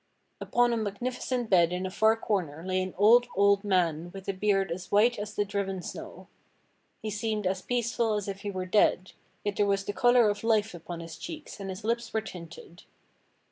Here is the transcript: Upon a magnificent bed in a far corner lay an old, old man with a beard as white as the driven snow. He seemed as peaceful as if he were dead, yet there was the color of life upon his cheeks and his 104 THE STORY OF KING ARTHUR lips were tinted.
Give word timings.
Upon 0.39 0.73
a 0.73 0.77
magnificent 0.77 1.47
bed 1.51 1.71
in 1.71 1.85
a 1.85 1.91
far 1.91 2.15
corner 2.17 2.63
lay 2.65 2.81
an 2.81 2.95
old, 2.97 3.27
old 3.37 3.63
man 3.63 4.09
with 4.15 4.27
a 4.27 4.33
beard 4.33 4.71
as 4.71 4.91
white 4.91 5.19
as 5.19 5.35
the 5.35 5.45
driven 5.45 5.83
snow. 5.83 6.27
He 7.03 7.11
seemed 7.11 7.45
as 7.45 7.61
peaceful 7.61 8.15
as 8.15 8.27
if 8.27 8.41
he 8.41 8.49
were 8.49 8.65
dead, 8.65 9.11
yet 9.45 9.57
there 9.57 9.67
was 9.67 9.85
the 9.85 9.93
color 9.93 10.27
of 10.31 10.43
life 10.43 10.73
upon 10.73 11.01
his 11.01 11.17
cheeks 11.17 11.59
and 11.59 11.69
his 11.69 11.83
104 11.83 11.95
THE 11.99 11.99
STORY 12.01 12.21
OF 12.21 12.25
KING 12.27 12.41
ARTHUR 12.41 12.47
lips 12.47 12.55
were 12.55 12.65
tinted. 12.65 12.83